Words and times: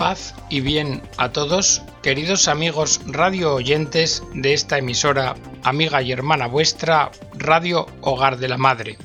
Paz 0.00 0.34
y 0.48 0.62
bien 0.62 1.02
a 1.18 1.30
todos, 1.30 1.82
queridos 2.02 2.48
amigos 2.48 3.02
radio 3.04 3.52
oyentes 3.52 4.22
de 4.32 4.54
esta 4.54 4.78
emisora, 4.78 5.34
amiga 5.62 6.00
y 6.00 6.10
hermana 6.10 6.46
vuestra, 6.46 7.10
Radio 7.34 7.84
Hogar 8.00 8.38
de 8.38 8.48
la 8.48 8.56
Madre. 8.56 8.96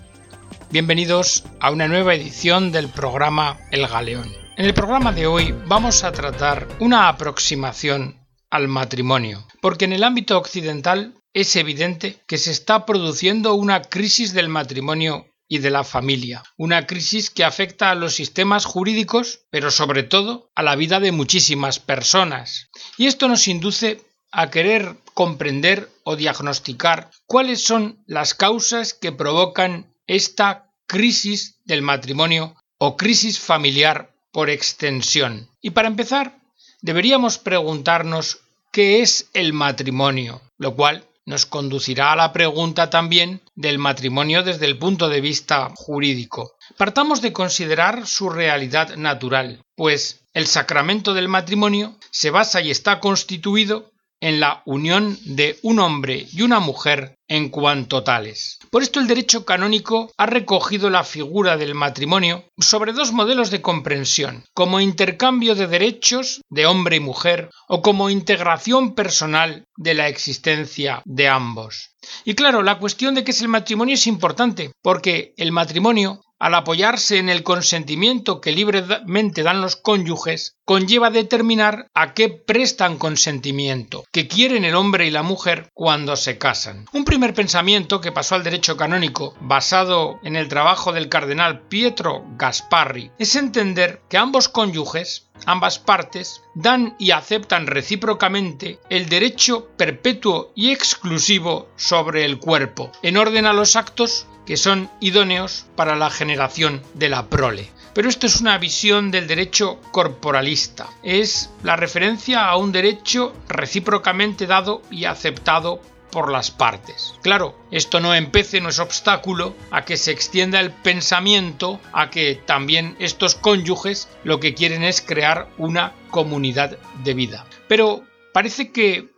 Bienvenidos 0.71 1.44
a 1.60 1.71
una 1.71 1.89
nueva 1.89 2.15
edición 2.15 2.71
del 2.71 2.87
programa 2.87 3.58
El 3.71 3.85
Galeón. 3.87 4.31
En 4.55 4.63
el 4.63 4.73
programa 4.73 5.12
de 5.12 5.28
hoy 5.28 5.53
vamos 5.67 6.05
a 6.05 6.13
tratar 6.13 6.65
una 6.79 7.09
aproximación 7.09 8.25
al 8.49 8.69
matrimonio, 8.69 9.46
porque 9.59 9.83
en 9.83 9.91
el 9.91 10.03
ámbito 10.05 10.37
occidental 10.37 11.13
es 11.33 11.57
evidente 11.57 12.21
que 12.25 12.37
se 12.37 12.51
está 12.51 12.85
produciendo 12.85 13.53
una 13.55 13.81
crisis 13.81 14.31
del 14.31 14.47
matrimonio 14.47 15.25
y 15.47 15.59
de 15.59 15.69
la 15.69 15.83
familia, 15.83 16.43
una 16.57 16.88
crisis 16.88 17.30
que 17.30 17.43
afecta 17.43 17.91
a 17.91 17.95
los 17.95 18.16
sistemas 18.16 18.66
jurídicos, 18.66 19.41
pero 19.52 19.71
sobre 19.71 20.03
todo 20.03 20.52
a 20.55 20.63
la 20.63 20.75
vida 20.75 20.99
de 20.99 21.11
muchísimas 21.11 21.79
personas. 21.79 22.70
Y 22.97 23.07
esto 23.07 23.27
nos 23.27 23.47
induce 23.47 24.01
a 24.31 24.49
querer 24.49 24.97
comprender 25.13 25.89
o 26.03 26.15
diagnosticar 26.15 27.09
cuáles 27.25 27.63
son 27.63 28.03
las 28.05 28.34
causas 28.34 28.93
que 28.93 29.11
provocan 29.11 29.93
esta 30.07 30.71
crisis 30.87 31.62
del 31.63 31.81
matrimonio 31.81 32.55
o 32.77 32.98
crisis 32.98 33.39
familiar 33.39 34.13
por 34.31 34.49
extensión. 34.49 35.49
Y 35.62 35.71
para 35.71 35.87
empezar, 35.87 36.37
deberíamos 36.81 37.37
preguntarnos 37.37 38.39
qué 38.71 39.01
es 39.01 39.29
el 39.34 39.53
matrimonio, 39.53 40.41
lo 40.57 40.75
cual 40.75 41.05
nos 41.25 41.45
conducirá 41.45 42.11
a 42.11 42.15
la 42.15 42.31
pregunta 42.31 42.89
también 42.89 43.41
del 43.55 43.79
matrimonio 43.79 44.43
desde 44.43 44.65
el 44.65 44.77
punto 44.77 45.09
de 45.09 45.21
vista 45.21 45.71
jurídico. 45.75 46.55
Partamos 46.77 47.21
de 47.21 47.34
considerar 47.34 48.05
su 48.05 48.29
realidad 48.29 48.95
natural, 48.95 49.63
pues 49.75 50.25
el 50.34 50.48
sacramento 50.48 51.13
del 51.13 51.27
matrimonio 51.27 51.95
se 52.11 52.29
basa 52.29 52.61
y 52.61 52.70
está 52.70 52.99
constituido 52.99 53.91
en 54.20 54.40
la 54.40 54.62
unión 54.66 55.18
de 55.26 55.60
un 55.62 55.80
hombre 55.80 56.26
y 56.32 56.41
una 56.41 56.60
mujer 56.60 57.16
en 57.27 57.49
cuanto 57.49 58.04
tales. 58.04 58.60
Por 58.70 58.84
esto 58.84 58.99
el 58.99 59.08
derecho 59.08 59.46
canónico 59.46 60.12
ha 60.18 60.26
recogido 60.26 60.90
la 60.90 61.04
figura 61.04 61.58
del 61.58 61.74
matrimonio 61.74 62.46
sobre 62.60 62.93
dos 62.93 63.12
modelos 63.12 63.52
de 63.52 63.62
comprensión, 63.62 64.44
como 64.54 64.80
intercambio 64.80 65.56
de 65.56 65.68
derechos 65.68 66.42
de 66.50 66.66
hombre 66.66 66.98
y 66.98 67.00
mujer 67.00 67.50
o 67.68 67.82
como 67.82 68.10
integración 68.10 68.94
personal 68.94 69.66
de 69.76 69.94
la 69.94 70.08
existencia 70.08 71.02
de 71.06 71.28
ambos. 71.28 71.96
Y 72.24 72.36
claro, 72.36 72.62
la 72.62 72.78
cuestión 72.78 73.16
de 73.16 73.24
qué 73.24 73.32
es 73.32 73.42
el 73.42 73.48
matrimonio 73.48 73.96
es 73.96 74.06
importante, 74.08 74.72
porque 74.84 75.34
el 75.38 75.52
matrimonio 75.52 76.22
al 76.46 76.54
apoyarse 76.54 77.18
en 77.18 77.30
el 77.30 77.42
consentimiento 77.42 78.40
que 78.40 78.52
libremente 78.52 79.42
dan 79.42 79.62
los 79.62 79.76
cónyuges, 79.76 80.58
conlleva 80.64 81.10
determinar 81.10 81.88
a 81.96 82.14
qué 82.14 82.30
prestan 82.30 83.00
consentimiento, 83.00 84.04
que 84.12 84.28
quieren 84.28 84.64
el 84.64 84.76
hombre 84.76 85.08
y 85.08 85.10
la 85.10 85.24
mujer 85.24 85.72
cuando 85.74 86.16
se 86.16 86.38
casan. 86.38 86.86
Un 86.94 87.04
primer 87.04 87.34
pensamiento 87.34 88.00
que 88.00 88.12
pasó 88.12 88.36
al 88.36 88.44
derecho 88.44 88.78
canónico, 88.78 89.34
basado 89.42 90.20
en 90.22 90.36
el 90.36 90.48
trabajo 90.48 90.94
del 90.94 91.10
cardenal 91.10 91.62
Pietro 91.62 92.24
Gasparri, 92.38 93.09
es 93.18 93.36
entender 93.36 94.04
que 94.08 94.20
ambos 94.20 94.48
cónyuges, 94.48 95.32
ambas 95.48 95.80
partes, 95.80 96.44
dan 96.54 96.96
y 97.00 97.09
aceptan 97.09 97.66
recíprocamente 97.66 98.78
el 98.92 99.09
derecho 99.09 99.70
perpetuo 99.78 100.52
y 100.54 100.70
exclusivo 100.70 101.70
sobre 101.76 102.24
el 102.24 102.38
cuerpo, 102.38 102.92
en 103.02 103.18
orden 103.18 103.48
a 103.48 103.54
los 103.54 103.76
actos 103.76 104.28
que 104.46 104.58
son 104.58 104.90
idóneos 105.00 105.66
para 105.76 105.96
la 105.96 106.10
generación 106.10 106.82
de 106.94 107.10
la 107.10 107.28
prole. 107.30 107.70
Pero 107.94 108.10
esto 108.10 108.28
es 108.28 108.42
una 108.42 108.58
visión 108.58 109.10
del 109.10 109.26
derecho 109.26 109.80
corporalista. 109.92 110.90
Es 111.02 111.50
la 111.64 111.78
referencia 111.78 112.46
a 112.50 112.58
un 112.58 112.72
derecho 112.72 113.34
recíprocamente 113.48 114.48
dado 114.48 114.82
y 114.92 115.06
aceptado 115.06 115.80
por 116.12 116.32
las 116.32 116.52
partes. 116.52 117.14
Claro, 117.22 117.58
esto 117.72 118.00
no 118.00 118.14
empece, 118.14 118.62
no 118.62 118.69
es 118.69 118.80
obstáculo 118.80 119.56
a 119.72 119.84
que 119.84 119.97
se 119.97 120.12
extienda 120.12 120.59
el 120.59 120.72
pensamiento 120.72 121.80
a 121.94 122.09
que 122.09 122.36
también 122.36 122.96
estos 123.00 123.36
cónyuges 123.36 124.08
lo 124.24 124.40
que 124.40 124.53
quieren 124.53 124.84
es 124.84 125.02
crear 125.02 125.50
una 125.58 125.94
comunidad 126.12 126.78
de 127.03 127.14
vida. 127.14 127.46
Pero 127.68 128.03
parece 128.34 128.72
que 128.72 129.09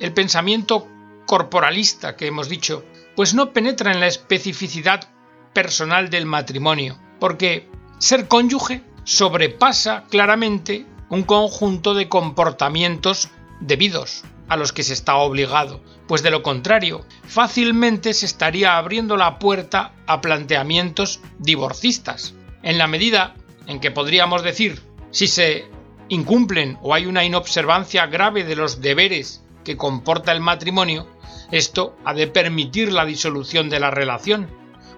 el 0.00 0.12
pensamiento 0.12 0.86
corporalista 1.26 2.16
que 2.16 2.26
hemos 2.26 2.48
dicho 2.48 2.84
pues 3.16 3.34
no 3.34 3.52
penetra 3.52 3.92
en 3.92 4.00
la 4.00 4.06
especificidad 4.06 5.08
personal 5.52 6.10
del 6.10 6.26
matrimonio, 6.26 6.98
porque 7.20 7.68
ser 7.98 8.28
cónyuge 8.28 8.82
sobrepasa 9.04 10.04
claramente 10.10 10.86
un 11.10 11.22
conjunto 11.22 11.94
de 11.94 12.08
comportamientos 12.08 13.28
debidos 13.60 14.24
a 14.48 14.56
los 14.56 14.72
que 14.72 14.82
se 14.82 14.92
está 14.92 15.16
obligado, 15.16 15.80
pues 16.06 16.22
de 16.22 16.30
lo 16.30 16.42
contrario, 16.42 17.04
fácilmente 17.26 18.12
se 18.12 18.26
estaría 18.26 18.76
abriendo 18.76 19.16
la 19.16 19.38
puerta 19.38 19.94
a 20.06 20.20
planteamientos 20.20 21.20
divorcistas. 21.38 22.34
En 22.62 22.78
la 22.78 22.86
medida 22.86 23.34
en 23.66 23.80
que 23.80 23.90
podríamos 23.90 24.42
decir, 24.42 24.82
si 25.10 25.26
se 25.26 25.66
incumplen 26.08 26.78
o 26.82 26.94
hay 26.94 27.06
una 27.06 27.24
inobservancia 27.24 28.06
grave 28.06 28.44
de 28.44 28.56
los 28.56 28.80
deberes 28.80 29.42
que 29.64 29.76
comporta 29.76 30.32
el 30.32 30.40
matrimonio, 30.40 31.08
esto 31.56 31.94
ha 32.04 32.14
de 32.14 32.26
permitir 32.26 32.92
la 32.92 33.04
disolución 33.04 33.70
de 33.70 33.78
la 33.78 33.92
relación, 33.92 34.48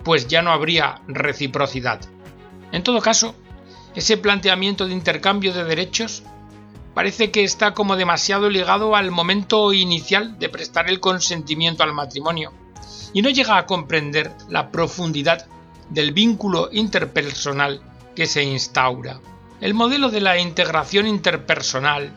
pues 0.03 0.27
ya 0.27 0.41
no 0.41 0.53
habría 0.53 1.03
reciprocidad. 1.06 2.00
En 2.72 2.83
todo 2.83 3.03
caso, 3.03 3.34
ese 3.94 4.17
planteamiento 4.17 4.87
de 4.87 4.95
intercambio 4.95 5.53
de 5.53 5.65
derechos 5.65 6.22
parece 6.95 7.31
que 7.31 7.45
está 7.45 7.75
como 7.75 7.95
demasiado 7.95 8.49
ligado 8.49 8.97
al 8.97 9.11
momento 9.11 9.75
inicial 9.75 10.39
de 10.39 10.49
prestar 10.49 10.89
el 10.89 10.99
consentimiento 10.99 11.83
al 11.83 11.93
matrimonio, 11.93 12.55
y 13.12 13.21
no 13.21 13.28
llega 13.28 13.59
a 13.59 13.66
comprender 13.66 14.33
la 14.49 14.71
profundidad 14.71 15.47
del 15.91 16.12
vínculo 16.12 16.71
interpersonal 16.72 17.83
que 18.15 18.25
se 18.25 18.43
instaura. 18.45 19.21
El 19.61 19.75
modelo 19.75 20.09
de 20.09 20.22
la 20.22 20.39
integración 20.39 21.06
interpersonal, 21.06 22.12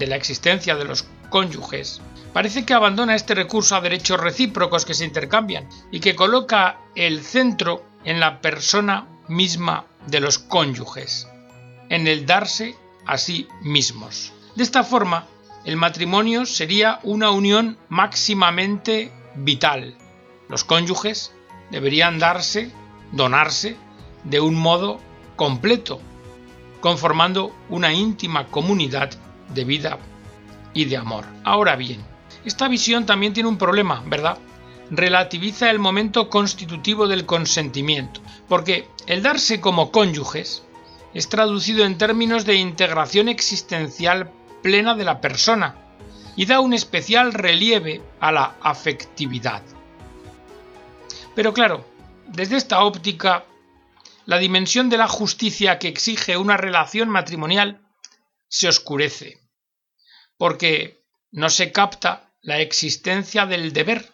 de 0.00 0.08
la 0.08 0.16
existencia 0.16 0.74
de 0.74 0.86
los 0.86 1.04
cónyuges, 1.28 2.00
parece 2.32 2.64
que 2.64 2.74
abandona 2.74 3.14
este 3.14 3.34
recurso 3.34 3.76
a 3.76 3.80
derechos 3.80 4.18
recíprocos 4.18 4.84
que 4.84 4.94
se 4.94 5.04
intercambian 5.04 5.68
y 5.92 6.00
que 6.00 6.16
coloca 6.16 6.80
el 6.96 7.22
centro 7.22 7.84
en 8.04 8.18
la 8.18 8.40
persona 8.40 9.06
misma 9.28 9.84
de 10.06 10.20
los 10.20 10.38
cónyuges, 10.38 11.28
en 11.90 12.08
el 12.08 12.24
darse 12.24 12.74
a 13.06 13.18
sí 13.18 13.46
mismos. 13.60 14.32
De 14.56 14.62
esta 14.62 14.82
forma, 14.82 15.26
el 15.64 15.76
matrimonio 15.76 16.46
sería 16.46 16.98
una 17.02 17.30
unión 17.30 17.76
máximamente 17.90 19.12
vital. 19.34 19.94
Los 20.48 20.64
cónyuges 20.64 21.32
deberían 21.70 22.18
darse, 22.18 22.72
donarse, 23.12 23.76
de 24.24 24.40
un 24.40 24.54
modo 24.54 24.98
completo, 25.36 26.00
conformando 26.80 27.54
una 27.68 27.92
íntima 27.92 28.46
comunidad 28.46 29.10
de 29.54 29.64
vida 29.64 29.98
y 30.74 30.84
de 30.84 30.96
amor. 30.96 31.24
Ahora 31.44 31.76
bien, 31.76 32.02
esta 32.44 32.68
visión 32.68 33.06
también 33.06 33.32
tiene 33.32 33.48
un 33.48 33.58
problema, 33.58 34.02
¿verdad? 34.06 34.38
Relativiza 34.90 35.70
el 35.70 35.78
momento 35.78 36.30
constitutivo 36.30 37.06
del 37.06 37.26
consentimiento, 37.26 38.20
porque 38.48 38.88
el 39.06 39.22
darse 39.22 39.60
como 39.60 39.90
cónyuges 39.90 40.64
es 41.14 41.28
traducido 41.28 41.84
en 41.84 41.98
términos 41.98 42.44
de 42.44 42.54
integración 42.54 43.28
existencial 43.28 44.30
plena 44.62 44.94
de 44.94 45.04
la 45.04 45.20
persona 45.20 45.76
y 46.36 46.46
da 46.46 46.60
un 46.60 46.72
especial 46.72 47.32
relieve 47.32 48.00
a 48.20 48.32
la 48.32 48.56
afectividad. 48.62 49.62
Pero 51.34 51.52
claro, 51.52 51.84
desde 52.28 52.56
esta 52.56 52.84
óptica, 52.84 53.44
la 54.26 54.38
dimensión 54.38 54.88
de 54.88 54.98
la 54.98 55.08
justicia 55.08 55.78
que 55.78 55.88
exige 55.88 56.36
una 56.36 56.56
relación 56.56 57.08
matrimonial 57.08 57.80
se 58.48 58.68
oscurece, 58.68 59.39
porque 60.40 61.04
no 61.32 61.50
se 61.50 61.70
capta 61.70 62.32
la 62.40 62.60
existencia 62.60 63.44
del 63.44 63.74
deber, 63.74 64.10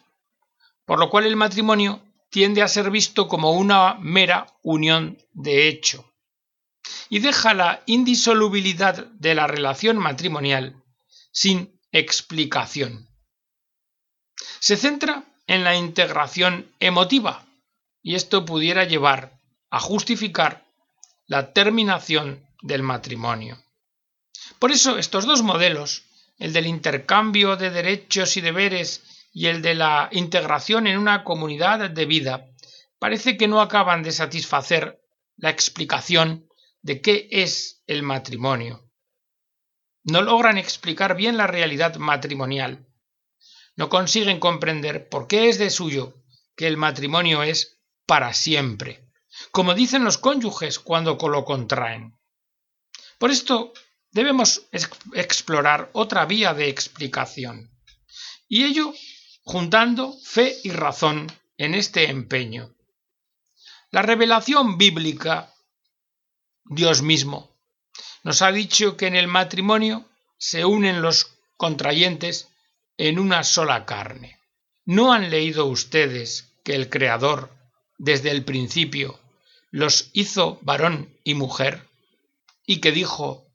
por 0.83 0.99
lo 0.99 1.09
cual 1.09 1.25
el 1.25 1.37
matrimonio 1.37 2.03
tiende 2.29 2.61
a 2.61 2.67
ser 2.67 2.91
visto 2.91 3.29
como 3.29 3.51
una 3.51 3.93
mera 3.93 4.45
unión 4.61 5.17
de 5.31 5.69
hecho, 5.69 6.11
y 7.07 7.19
deja 7.19 7.53
la 7.53 7.81
indisolubilidad 7.85 9.05
de 9.05 9.35
la 9.35 9.47
relación 9.47 9.95
matrimonial 9.95 10.83
sin 11.31 11.79
explicación. 11.93 13.07
Se 14.59 14.75
centra 14.75 15.23
en 15.47 15.63
la 15.63 15.77
integración 15.77 16.69
emotiva, 16.81 17.45
y 18.03 18.15
esto 18.15 18.43
pudiera 18.43 18.83
llevar 18.83 19.39
a 19.69 19.79
justificar 19.79 20.65
la 21.25 21.53
terminación 21.53 22.45
del 22.63 22.83
matrimonio. 22.83 23.63
Por 24.59 24.71
eso 24.71 24.97
estos 24.97 25.25
dos 25.25 25.41
modelos 25.41 26.03
el 26.37 26.53
del 26.53 26.67
intercambio 26.67 27.55
de 27.55 27.71
derechos 27.71 28.37
y 28.37 28.41
deberes 28.41 29.03
y 29.31 29.47
el 29.47 29.61
de 29.61 29.75
la 29.75 30.09
integración 30.11 30.87
en 30.87 30.97
una 30.97 31.23
comunidad 31.23 31.89
de 31.89 32.05
vida, 32.05 32.49
parece 32.99 33.37
que 33.37 33.47
no 33.47 33.61
acaban 33.61 34.03
de 34.03 34.11
satisfacer 34.11 34.99
la 35.35 35.49
explicación 35.49 36.47
de 36.81 37.01
qué 37.01 37.27
es 37.31 37.83
el 37.87 38.03
matrimonio. 38.03 38.83
no 40.03 40.21
logran 40.21 40.57
explicar 40.57 41.17
bien 41.17 41.35
la 41.35 41.47
realidad 41.47 41.97
matrimonial. 41.97 42.87
No 43.75 43.89
consiguen 43.89 44.39
comprender 44.39 45.09
por 45.09 45.27
qué 45.27 45.49
es 45.49 45.57
de 45.57 45.69
suyo 45.69 46.23
que 46.55 46.65
el 46.65 46.77
matrimonio 46.77 47.43
es 47.43 47.77
para 48.05 48.33
siempre, 48.33 49.05
como 49.51 49.73
dicen 49.73 50.05
los 50.05 50.17
cónyuges 50.17 50.79
cuando 50.79 51.17
lo 51.27 51.43
contraen. 51.43 52.17
Por 53.19 53.31
esto 53.31 53.73
debemos 54.11 54.63
explorar 55.13 55.89
otra 55.93 56.25
vía 56.25 56.53
de 56.53 56.69
explicación, 56.69 57.71
y 58.47 58.63
ello 58.63 58.93
juntando 59.43 60.13
fe 60.23 60.57
y 60.63 60.71
razón 60.71 61.31
en 61.57 61.73
este 61.73 62.09
empeño. 62.09 62.73
La 63.91 64.01
revelación 64.01 64.77
bíblica, 64.77 65.53
Dios 66.65 67.01
mismo, 67.01 67.55
nos 68.23 68.41
ha 68.41 68.51
dicho 68.51 68.97
que 68.97 69.07
en 69.07 69.15
el 69.15 69.27
matrimonio 69.27 70.05
se 70.37 70.65
unen 70.65 71.01
los 71.01 71.37
contrayentes 71.55 72.49
en 72.97 73.19
una 73.19 73.43
sola 73.43 73.85
carne. 73.85 74.39
¿No 74.85 75.13
han 75.13 75.29
leído 75.29 75.65
ustedes 75.65 76.53
que 76.63 76.75
el 76.75 76.89
Creador, 76.89 77.53
desde 77.97 78.31
el 78.31 78.43
principio, 78.43 79.19
los 79.71 80.09
hizo 80.13 80.59
varón 80.61 81.17
y 81.23 81.33
mujer? 81.33 81.87
Y 82.65 82.81
que 82.81 82.91
dijo, 82.91 83.46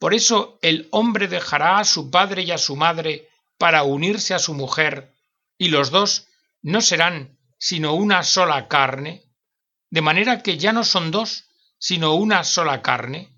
por 0.00 0.14
eso 0.14 0.58
el 0.62 0.88
hombre 0.92 1.28
dejará 1.28 1.78
a 1.78 1.84
su 1.84 2.10
padre 2.10 2.42
y 2.42 2.50
a 2.50 2.58
su 2.58 2.74
madre 2.74 3.28
para 3.58 3.82
unirse 3.82 4.32
a 4.32 4.38
su 4.38 4.54
mujer, 4.54 5.12
y 5.58 5.68
los 5.68 5.90
dos 5.90 6.26
no 6.62 6.80
serán 6.80 7.36
sino 7.58 7.92
una 7.92 8.22
sola 8.22 8.66
carne, 8.66 9.22
de 9.90 10.00
manera 10.00 10.42
que 10.42 10.56
ya 10.56 10.72
no 10.72 10.84
son 10.84 11.10
dos, 11.10 11.44
sino 11.78 12.14
una 12.14 12.44
sola 12.44 12.80
carne, 12.80 13.28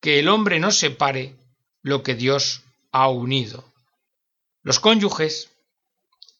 que 0.00 0.18
el 0.18 0.28
hombre 0.28 0.58
no 0.58 0.72
separe 0.72 1.36
lo 1.82 2.02
que 2.02 2.16
Dios 2.16 2.62
ha 2.90 3.08
unido. 3.08 3.72
Los 4.62 4.80
cónyuges 4.80 5.50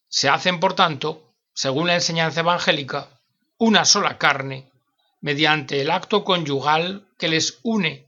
se 0.08 0.28
hacen, 0.28 0.58
por 0.58 0.74
tanto, 0.74 1.22
según 1.54 1.86
la 1.86 1.94
enseñanza 1.94 2.40
evangélica, 2.40 3.08
una 3.58 3.84
sola 3.84 4.18
carne, 4.18 4.68
mediante 5.20 5.80
el 5.80 5.92
acto 5.92 6.24
conyugal 6.24 7.06
que 7.16 7.28
les 7.28 7.60
une 7.62 8.05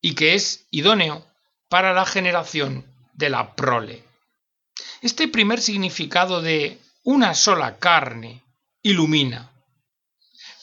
y 0.00 0.14
que 0.14 0.34
es 0.34 0.66
idóneo 0.70 1.26
para 1.68 1.92
la 1.92 2.06
generación 2.06 2.84
de 3.14 3.30
la 3.30 3.54
prole. 3.54 4.04
Este 5.02 5.28
primer 5.28 5.60
significado 5.60 6.40
de 6.40 6.78
una 7.04 7.34
sola 7.34 7.78
carne 7.78 8.42
ilumina, 8.82 9.50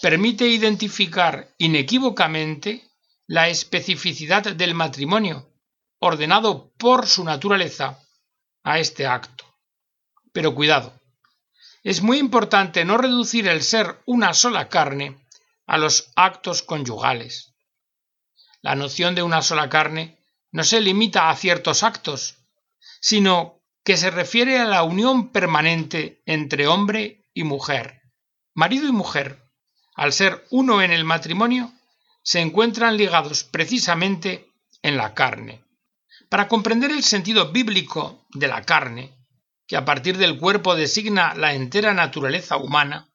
permite 0.02 0.48
identificar 0.48 1.50
inequívocamente 1.58 2.88
la 3.28 3.50
especificidad 3.50 4.44
del 4.44 4.76
matrimonio, 4.76 5.50
ordenado 6.00 6.72
por 6.78 7.08
su 7.08 7.24
naturaleza 7.24 8.00
a 8.64 8.78
este 8.78 9.08
acto. 9.08 9.46
Pero 10.32 10.54
cuidado, 10.54 10.94
es 11.84 12.02
muy 12.02 12.20
importante 12.20 12.86
no 12.86 12.98
reducir 12.98 13.48
el 13.48 13.64
ser 13.64 14.00
una 14.06 14.34
sola 14.34 14.70
carne 14.70 15.18
a 15.66 15.78
los 15.78 16.12
actos 16.16 16.62
conyugales. 16.62 17.55
La 18.66 18.74
noción 18.74 19.14
de 19.14 19.22
una 19.22 19.44
sola 19.44 19.70
carne 19.70 20.18
no 20.52 20.64
se 20.64 20.82
limita 20.82 21.30
a 21.30 21.36
ciertos 21.36 21.84
actos, 21.84 22.38
sino 23.00 23.62
que 23.84 23.96
se 23.96 24.10
refiere 24.10 24.58
a 24.58 24.66
la 24.66 24.82
unión 24.82 25.32
permanente 25.32 26.24
entre 26.26 26.66
hombre 26.66 27.30
y 27.36 27.44
mujer. 27.44 28.02
Marido 28.56 28.88
y 28.88 28.92
mujer, 28.92 29.40
al 29.94 30.14
ser 30.14 30.48
uno 30.50 30.82
en 30.82 30.92
el 30.92 31.04
matrimonio, 31.04 31.74
se 32.24 32.40
encuentran 32.40 32.98
ligados 32.98 33.44
precisamente 33.44 34.50
en 34.82 34.98
la 34.98 35.14
carne. 35.14 35.64
Para 36.28 36.48
comprender 36.48 36.90
el 36.90 37.04
sentido 37.04 37.52
bíblico 37.52 38.26
de 38.34 38.48
la 38.48 38.64
carne, 38.64 39.16
que 39.68 39.78
a 39.78 39.86
partir 39.86 40.18
del 40.18 40.40
cuerpo 40.40 40.74
designa 40.74 41.36
la 41.36 41.54
entera 41.54 41.94
naturaleza 41.94 42.58
humana, 42.58 43.14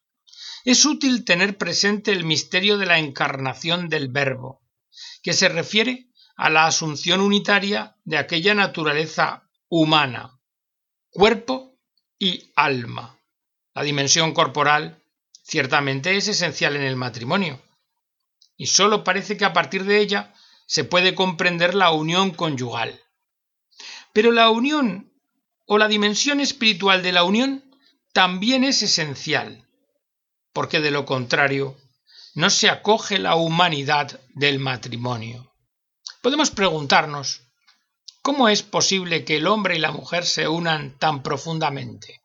es 0.65 0.85
útil 0.85 1.25
tener 1.25 1.59
presente 1.59 2.13
el 2.13 2.23
misterio 2.23 2.79
de 2.79 2.87
la 2.87 3.01
encarnación 3.01 3.89
del 3.89 4.07
Verbo, 4.07 4.60
que 5.23 5.33
se 5.33 5.49
refiere 5.49 6.09
a 6.37 6.51
la 6.51 6.67
asunción 6.67 7.21
unitaria 7.21 7.97
de 8.05 8.19
aquella 8.19 8.55
naturaleza 8.55 9.49
humana, 9.69 10.41
cuerpo 11.11 11.79
y 12.19 12.51
alma. 12.57 13.19
La 13.75 13.83
dimensión 13.83 14.33
corporal 14.33 15.03
ciertamente 15.43 16.17
es 16.17 16.29
esencial 16.29 16.77
en 16.77 16.83
el 16.83 16.97
matrimonio, 16.97 17.61
y 18.57 18.67
sólo 18.67 19.05
parece 19.05 19.37
que 19.37 19.45
a 19.45 19.53
partir 19.53 19.85
de 19.85 20.01
ella 20.01 20.35
se 20.67 20.85
puede 20.85 21.15
comprender 21.15 21.75
la 21.75 21.91
unión 21.91 22.31
conyugal. 22.31 23.01
Pero 24.13 24.33
la 24.33 24.51
unión 24.51 25.13
o 25.67 25.79
la 25.79 25.89
dimensión 25.89 26.41
espiritual 26.41 27.03
de 27.03 27.13
la 27.13 27.25
unión 27.25 27.65
también 28.13 28.65
es 28.65 28.83
esencial, 28.83 29.67
porque 30.53 30.81
de 30.81 30.91
lo 30.91 31.05
contrario 31.05 31.77
no 32.35 32.51
se 32.51 32.69
acoge 32.69 33.19
la 33.19 33.35
humanidad 33.37 34.21
del 34.35 34.59
matrimonio. 34.59 35.53
Podemos 36.23 36.51
preguntarnos, 36.51 37.43
¿cómo 38.23 38.49
es 38.49 38.63
posible 38.63 39.25
que 39.25 39.37
el 39.37 39.47
hombre 39.47 39.77
y 39.77 39.79
la 39.81 39.91
mujer 39.91 40.25
se 40.25 40.49
unan 40.49 40.99
tan 40.99 41.23
profundamente? 41.23 42.21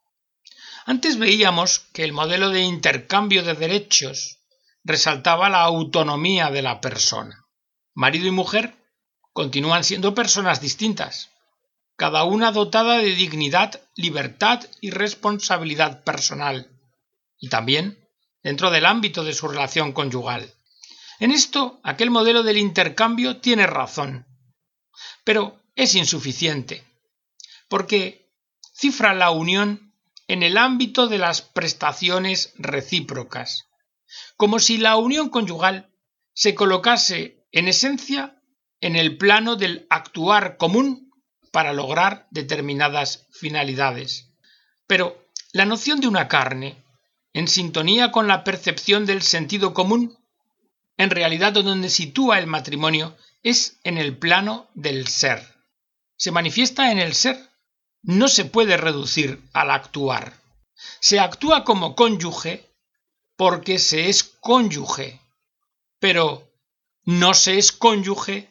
Antes 0.86 1.18
veíamos 1.18 1.80
que 1.80 2.04
el 2.04 2.14
modelo 2.14 2.50
de 2.50 2.62
intercambio 2.62 3.44
de 3.44 3.56
derechos 3.56 4.40
resaltaba 4.84 5.50
la 5.50 5.62
autonomía 5.62 6.52
de 6.52 6.62
la 6.62 6.80
persona. 6.80 7.46
Marido 7.96 8.28
y 8.28 8.32
mujer 8.32 8.76
continúan 9.34 9.84
siendo 9.84 10.14
personas 10.14 10.62
distintas, 10.62 11.32
cada 11.96 12.24
una 12.24 12.52
dotada 12.52 12.98
de 12.98 13.16
dignidad, 13.16 13.82
libertad 13.96 14.64
y 14.82 14.92
responsabilidad 14.92 16.04
personal, 16.04 16.70
y 17.40 17.50
también 17.50 18.05
dentro 18.46 18.70
del 18.70 18.86
ámbito 18.86 19.24
de 19.24 19.34
su 19.34 19.48
relación 19.48 19.92
conyugal. 19.92 20.54
En 21.20 21.32
esto, 21.32 21.80
aquel 21.82 22.12
modelo 22.12 22.44
del 22.44 22.58
intercambio 22.58 23.38
tiene 23.38 23.66
razón, 23.66 24.28
pero 25.24 25.60
es 25.74 25.96
insuficiente, 25.96 26.84
porque 27.68 28.30
cifra 28.72 29.16
la 29.16 29.32
unión 29.32 29.96
en 30.28 30.44
el 30.44 30.60
ámbito 30.60 31.08
de 31.08 31.18
las 31.18 31.42
prestaciones 31.42 32.54
recíprocas, 32.60 33.66
como 34.38 34.60
si 34.60 34.78
la 34.78 34.96
unión 34.96 35.30
conyugal 35.30 35.90
se 36.36 36.54
colocase 36.54 37.48
en 37.52 37.68
esencia 37.68 38.40
en 38.80 38.96
el 38.96 39.18
plano 39.18 39.56
del 39.56 39.88
actuar 39.90 40.58
común 40.58 41.12
para 41.52 41.74
lograr 41.74 42.28
determinadas 42.30 43.26
finalidades. 43.32 44.30
Pero 44.86 45.26
la 45.52 45.66
noción 45.66 46.00
de 46.00 46.08
una 46.08 46.28
carne, 46.28 46.85
en 47.36 47.50
sintonía 47.50 48.14
con 48.14 48.30
la 48.30 48.46
percepción 48.46 49.06
del 49.06 49.22
sentido 49.22 49.74
común, 49.74 50.18
en 50.96 51.10
realidad 51.10 51.52
donde 51.52 51.90
sitúa 51.90 52.40
el 52.40 52.48
matrimonio 52.48 53.14
es 53.44 53.78
en 53.84 53.98
el 53.98 54.18
plano 54.18 54.70
del 54.74 55.10
ser. 55.10 55.46
Se 56.16 56.32
manifiesta 56.32 56.94
en 56.94 57.00
el 57.00 57.14
ser. 57.14 57.38
No 58.04 58.30
se 58.30 58.46
puede 58.46 58.78
reducir 58.78 59.42
al 59.52 59.72
actuar. 59.72 60.40
Se 61.02 61.20
actúa 61.20 61.66
como 61.66 61.94
cónyuge 61.94 62.72
porque 63.36 63.80
se 63.80 64.08
es 64.08 64.24
cónyuge, 64.24 65.20
pero 66.00 66.50
no 67.04 67.34
se 67.34 67.58
es 67.58 67.74
cónyuge 67.74 68.50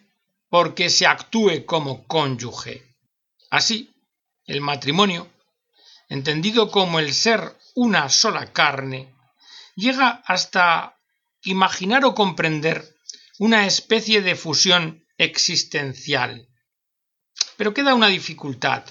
porque 0.50 0.90
se 0.90 1.06
actúe 1.06 1.64
como 1.64 2.04
cónyuge. 2.06 2.94
Así, 3.48 3.94
el 4.44 4.60
matrimonio, 4.60 5.26
entendido 6.10 6.70
como 6.70 6.98
el 6.98 7.14
ser 7.14 7.56
una 7.75 8.09
sola 8.09 8.52
carne, 8.52 9.14
llega 9.75 10.23
hasta 10.26 10.97
imaginar 11.43 12.04
o 12.04 12.14
comprender 12.14 12.97
una 13.38 13.66
especie 13.66 14.23
de 14.23 14.37
fusión 14.37 15.04
existencial. 15.19 16.49
Pero 17.57 17.75
queda 17.75 17.95
una 17.95 18.09
dificultad, 18.09 18.85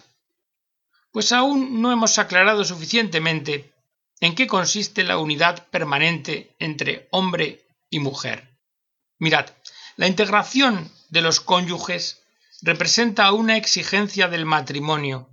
pues 1.11 1.31
aún 1.31 1.81
no 1.81 1.91
hemos 1.91 2.17
aclarado 2.19 2.63
suficientemente 2.65 3.73
en 4.19 4.35
qué 4.35 4.47
consiste 4.47 5.03
la 5.03 5.17
unidad 5.17 5.67
permanente 5.67 6.55
entre 6.59 7.07
hombre 7.11 7.65
y 7.89 7.99
mujer. 7.99 8.57
Mirad, 9.19 9.49
la 9.95 10.07
integración 10.07 10.91
de 11.09 11.21
los 11.21 11.39
cónyuges 11.39 12.23
representa 12.61 13.31
una 13.31 13.57
exigencia 13.57 14.27
del 14.27 14.45
matrimonio, 14.45 15.29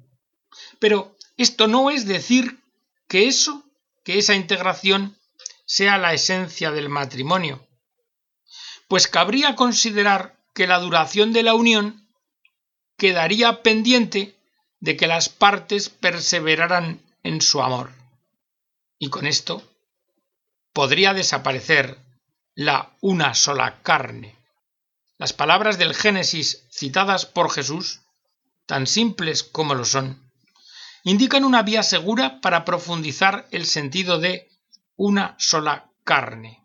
pero 0.79 1.17
esto 1.37 1.67
no 1.67 1.91
es 1.91 2.07
decir 2.07 2.61
que 3.11 3.27
eso, 3.27 3.65
que 4.05 4.19
esa 4.19 4.37
integración 4.37 5.19
sea 5.67 5.99
la 5.99 6.15
esencia 6.15 6.71
del 6.71 6.89
matrimonio, 6.89 7.67
pues 8.87 9.09
cabría 9.09 9.57
considerar 9.57 10.39
que 10.55 10.69
la 10.69 10.79
duración 10.79 11.33
de 11.33 11.43
la 11.43 11.55
unión 11.55 12.09
quedaría 12.97 13.65
pendiente 13.65 14.39
de 14.79 14.97
que 14.97 15.09
las 15.09 15.29
partes 15.29 15.89
perseveraran 15.89 17.03
en 17.25 17.41
su 17.41 17.61
amor 17.61 17.91
y 18.97 19.11
con 19.11 19.27
esto 19.27 19.69
podría 20.73 21.13
desaparecer 21.13 21.99
la 22.55 22.97
una 23.01 23.35
sola 23.35 23.83
carne. 23.83 24.37
Las 25.19 25.33
palabras 25.33 25.79
del 25.79 25.97
Génesis 25.97 26.65
citadas 26.71 27.27
por 27.27 27.51
Jesús, 27.51 28.03
tan 28.67 28.87
simples 28.87 29.43
como 29.43 29.75
lo 29.75 29.85
son, 29.85 30.30
indican 31.05 31.45
una 31.45 31.63
vía 31.63 31.83
segura 31.83 32.41
para 32.41 32.65
profundizar 32.65 33.47
el 33.51 33.67
sentido 33.67 34.19
de 34.19 34.49
una 34.97 35.35
sola 35.39 35.91
carne. 36.05 36.63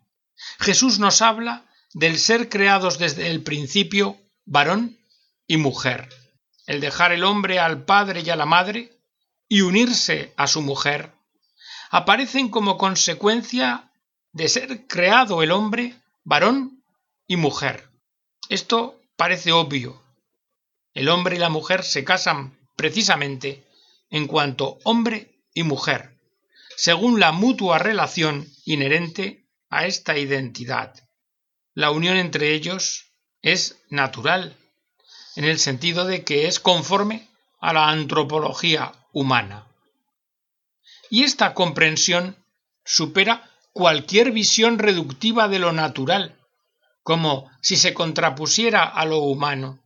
Jesús 0.58 0.98
nos 0.98 1.22
habla 1.22 1.64
del 1.94 2.18
ser 2.18 2.48
creados 2.48 2.98
desde 2.98 3.30
el 3.30 3.42
principio 3.42 4.18
varón 4.44 4.98
y 5.46 5.56
mujer, 5.56 6.08
el 6.66 6.80
dejar 6.80 7.12
el 7.12 7.24
hombre 7.24 7.58
al 7.58 7.84
padre 7.84 8.20
y 8.20 8.30
a 8.30 8.36
la 8.36 8.46
madre 8.46 8.92
y 9.48 9.62
unirse 9.62 10.34
a 10.36 10.46
su 10.46 10.60
mujer, 10.60 11.12
aparecen 11.90 12.48
como 12.48 12.76
consecuencia 12.76 13.90
de 14.32 14.48
ser 14.48 14.86
creado 14.86 15.42
el 15.42 15.52
hombre 15.52 15.94
varón 16.24 16.82
y 17.26 17.36
mujer. 17.36 17.88
Esto 18.48 19.00
parece 19.16 19.52
obvio. 19.52 20.02
El 20.94 21.08
hombre 21.08 21.36
y 21.36 21.38
la 21.38 21.48
mujer 21.48 21.84
se 21.84 22.04
casan 22.04 22.58
precisamente 22.76 23.65
en 24.10 24.26
cuanto 24.26 24.78
hombre 24.84 25.42
y 25.54 25.62
mujer, 25.62 26.16
según 26.76 27.20
la 27.20 27.32
mutua 27.32 27.78
relación 27.78 28.46
inherente 28.64 29.46
a 29.70 29.86
esta 29.86 30.16
identidad. 30.16 30.94
La 31.74 31.90
unión 31.90 32.16
entre 32.16 32.54
ellos 32.54 33.06
es 33.42 33.78
natural, 33.90 34.56
en 35.36 35.44
el 35.44 35.58
sentido 35.58 36.04
de 36.04 36.24
que 36.24 36.46
es 36.46 36.60
conforme 36.60 37.28
a 37.60 37.72
la 37.72 37.88
antropología 37.88 38.92
humana. 39.12 39.66
Y 41.10 41.24
esta 41.24 41.54
comprensión 41.54 42.36
supera 42.84 43.50
cualquier 43.72 44.32
visión 44.32 44.78
reductiva 44.78 45.48
de 45.48 45.58
lo 45.58 45.72
natural, 45.72 46.34
como 47.02 47.50
si 47.60 47.76
se 47.76 47.94
contrapusiera 47.94 48.84
a 48.84 49.04
lo 49.04 49.18
humano. 49.18 49.78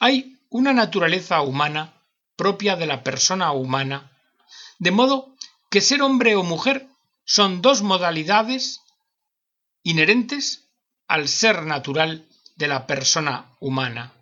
Hay 0.00 0.38
una 0.48 0.72
naturaleza 0.72 1.42
humana 1.42 1.97
propia 2.38 2.76
de 2.76 2.86
la 2.86 3.02
persona 3.02 3.50
humana, 3.52 4.12
de 4.78 4.92
modo 4.92 5.34
que 5.70 5.80
ser 5.80 6.00
hombre 6.02 6.36
o 6.36 6.44
mujer 6.44 6.86
son 7.24 7.60
dos 7.60 7.82
modalidades 7.82 8.80
inherentes 9.82 10.70
al 11.08 11.26
ser 11.28 11.64
natural 11.64 12.26
de 12.56 12.68
la 12.68 12.86
persona 12.86 13.50
humana. 13.60 14.12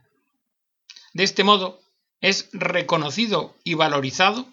De 1.12 1.24
este 1.24 1.44
modo, 1.44 1.78
es 2.20 2.48
reconocido 2.52 3.54
y 3.64 3.74
valorizado 3.74 4.46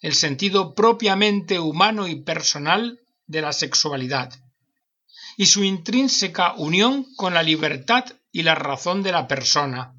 el 0.00 0.14
sentido 0.14 0.74
propiamente 0.74 1.58
humano 1.58 2.06
y 2.06 2.16
personal 2.16 3.00
de 3.26 3.40
la 3.40 3.52
sexualidad, 3.52 4.32
y 5.36 5.46
su 5.46 5.64
intrínseca 5.64 6.54
unión 6.54 7.06
con 7.16 7.32
la 7.34 7.42
libertad 7.42 8.04
y 8.32 8.42
la 8.42 8.54
razón 8.54 9.02
de 9.02 9.12
la 9.12 9.26
persona, 9.26 9.94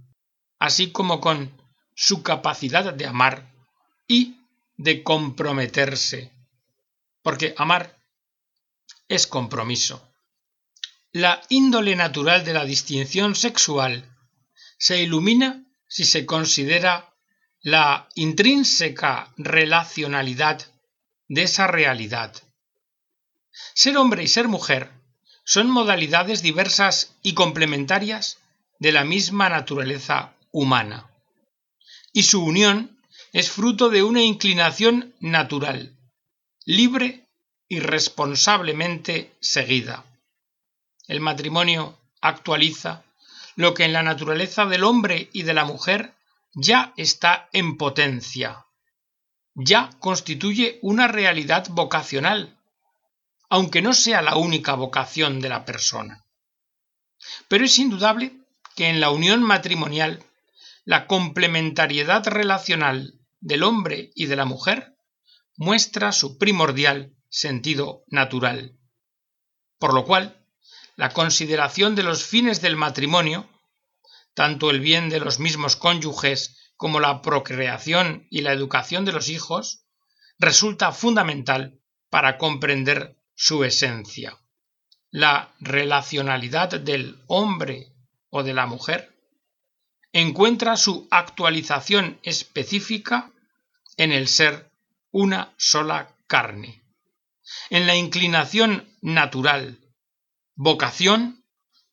así 0.59 0.91
como 0.91 1.19
con 1.19 1.58
su 2.01 2.23
capacidad 2.23 2.93
de 2.93 3.05
amar 3.05 3.51
y 4.07 4.37
de 4.77 5.03
comprometerse. 5.03 6.31
Porque 7.21 7.53
amar 7.57 7.99
es 9.09 9.27
compromiso. 9.27 10.01
La 11.11 11.41
índole 11.49 11.97
natural 11.97 12.45
de 12.45 12.53
la 12.53 12.63
distinción 12.63 13.35
sexual 13.35 14.05
se 14.77 15.01
ilumina 15.01 15.65
si 15.89 16.05
se 16.05 16.25
considera 16.25 17.13
la 17.59 18.07
intrínseca 18.15 19.33
relacionalidad 19.35 20.65
de 21.27 21.43
esa 21.43 21.67
realidad. 21.67 22.33
Ser 23.73 23.97
hombre 23.97 24.23
y 24.23 24.29
ser 24.29 24.47
mujer 24.47 24.89
son 25.43 25.69
modalidades 25.69 26.41
diversas 26.41 27.17
y 27.23 27.33
complementarias 27.33 28.37
de 28.79 28.93
la 28.93 29.03
misma 29.03 29.49
naturaleza 29.49 30.33
humana. 30.51 31.08
Y 32.13 32.23
su 32.23 32.43
unión 32.43 32.99
es 33.33 33.51
fruto 33.51 33.89
de 33.89 34.03
una 34.03 34.21
inclinación 34.21 35.13
natural, 35.19 35.97
libre 36.65 37.27
y 37.67 37.79
responsablemente 37.79 39.31
seguida. 39.39 40.05
El 41.07 41.19
matrimonio 41.19 41.99
actualiza 42.21 43.03
lo 43.55 43.73
que 43.73 43.85
en 43.85 43.93
la 43.93 44.03
naturaleza 44.03 44.65
del 44.65 44.83
hombre 44.83 45.29
y 45.33 45.43
de 45.43 45.53
la 45.53 45.65
mujer 45.65 46.15
ya 46.53 46.93
está 46.97 47.49
en 47.53 47.77
potencia, 47.77 48.65
ya 49.53 49.91
constituye 49.99 50.79
una 50.81 51.07
realidad 51.07 51.67
vocacional 51.69 52.59
aunque 53.49 53.81
no 53.81 53.93
sea 53.93 54.21
la 54.21 54.35
única 54.37 54.75
vocación 54.75 55.41
de 55.41 55.49
la 55.49 55.65
persona. 55.65 56.23
Pero 57.47 57.65
es 57.65 57.77
indudable 57.79 58.33
que 58.75 58.87
en 58.87 59.01
la 59.01 59.09
unión 59.09 59.41
matrimonial 59.43 60.23
la 60.85 61.07
complementariedad 61.07 62.25
relacional 62.27 63.19
del 63.39 63.63
hombre 63.63 64.11
y 64.15 64.25
de 64.25 64.35
la 64.35 64.45
mujer 64.45 64.95
muestra 65.55 66.11
su 66.11 66.37
primordial 66.37 67.15
sentido 67.29 68.03
natural. 68.07 68.77
Por 69.77 69.93
lo 69.93 70.05
cual, 70.05 70.45
la 70.95 71.11
consideración 71.11 71.95
de 71.95 72.03
los 72.03 72.23
fines 72.25 72.61
del 72.61 72.75
matrimonio, 72.75 73.49
tanto 74.33 74.69
el 74.69 74.79
bien 74.79 75.09
de 75.09 75.19
los 75.19 75.39
mismos 75.39 75.75
cónyuges 75.75 76.73
como 76.75 76.99
la 76.99 77.21
procreación 77.21 78.27
y 78.29 78.41
la 78.41 78.53
educación 78.53 79.05
de 79.05 79.11
los 79.11 79.29
hijos, 79.29 79.85
resulta 80.37 80.91
fundamental 80.91 81.81
para 82.09 82.37
comprender 82.37 83.17
su 83.35 83.63
esencia. 83.63 84.37
La 85.11 85.55
relacionalidad 85.59 86.79
del 86.79 87.21
hombre 87.27 87.93
o 88.29 88.43
de 88.43 88.53
la 88.53 88.65
mujer 88.65 89.18
encuentra 90.13 90.77
su 90.77 91.07
actualización 91.11 92.19
específica 92.23 93.31
en 93.97 94.11
el 94.11 94.27
ser 94.27 94.71
una 95.11 95.53
sola 95.57 96.15
carne, 96.27 96.81
en 97.69 97.87
la 97.87 97.95
inclinación 97.95 98.87
natural, 99.01 99.77
vocación 100.55 101.43